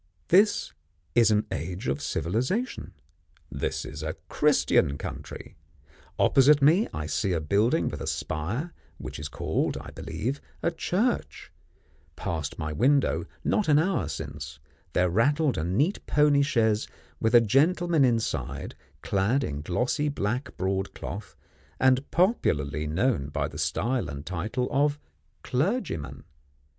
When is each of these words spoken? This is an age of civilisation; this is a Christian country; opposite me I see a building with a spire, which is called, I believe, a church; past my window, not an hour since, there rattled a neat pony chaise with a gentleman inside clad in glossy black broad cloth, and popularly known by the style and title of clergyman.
This 0.29 0.73
is 1.13 1.29
an 1.29 1.45
age 1.51 1.87
of 1.87 2.01
civilisation; 2.01 2.93
this 3.51 3.85
is 3.85 4.01
a 4.01 4.15
Christian 4.29 4.97
country; 4.97 5.57
opposite 6.17 6.59
me 6.59 6.87
I 6.91 7.05
see 7.05 7.33
a 7.33 7.39
building 7.39 7.87
with 7.87 8.01
a 8.01 8.07
spire, 8.07 8.73
which 8.97 9.19
is 9.19 9.27
called, 9.27 9.77
I 9.77 9.91
believe, 9.91 10.41
a 10.63 10.71
church; 10.71 11.51
past 12.15 12.57
my 12.57 12.73
window, 12.73 13.27
not 13.43 13.67
an 13.67 13.77
hour 13.77 14.07
since, 14.07 14.57
there 14.93 15.07
rattled 15.11 15.55
a 15.55 15.63
neat 15.63 16.03
pony 16.07 16.41
chaise 16.41 16.87
with 17.19 17.35
a 17.35 17.39
gentleman 17.39 18.03
inside 18.03 18.73
clad 19.03 19.43
in 19.43 19.61
glossy 19.61 20.09
black 20.09 20.57
broad 20.57 20.95
cloth, 20.95 21.35
and 21.79 22.09
popularly 22.09 22.87
known 22.87 23.27
by 23.27 23.47
the 23.47 23.59
style 23.59 24.09
and 24.09 24.25
title 24.25 24.67
of 24.71 24.97
clergyman. 25.43 26.23